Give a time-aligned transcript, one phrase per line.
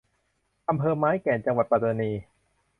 [0.69, 2.11] อำเภอไม้แก่น จังหวัดปัตตานี